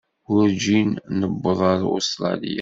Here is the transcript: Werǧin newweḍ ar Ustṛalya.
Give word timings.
Werǧin 0.31 0.89
newweḍ 1.19 1.59
ar 1.71 1.79
Ustṛalya. 1.95 2.49